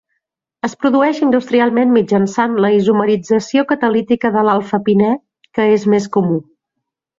[0.67, 5.13] Es produeix industrialment mitjançant la isomerització catalítica de l'alfa-pinè,
[5.59, 6.43] que és més comú.